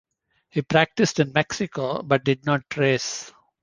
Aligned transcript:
He 0.49 0.63
practiced 0.63 1.19
in 1.19 1.31
Mexico, 1.31 2.01
but 2.01 2.23
did 2.23 2.43
not 2.43 2.63
race. 2.75 3.31